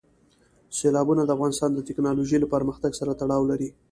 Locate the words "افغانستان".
1.35-1.69